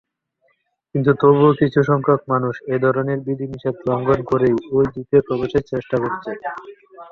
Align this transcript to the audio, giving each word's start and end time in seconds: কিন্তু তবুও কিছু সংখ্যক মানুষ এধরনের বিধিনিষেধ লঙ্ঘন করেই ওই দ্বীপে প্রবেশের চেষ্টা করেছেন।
কিন্তু 0.95 1.11
তবুও 1.21 1.51
কিছু 1.61 1.79
সংখ্যক 1.89 2.21
মানুষ 2.33 2.55
এধরনের 2.75 3.19
বিধিনিষেধ 3.25 3.75
লঙ্ঘন 3.87 4.19
করেই 4.29 4.55
ওই 4.71 4.85
দ্বীপে 4.93 5.17
প্রবেশের 5.27 5.63
চেষ্টা 5.71 5.95
করেছেন। 6.03 6.35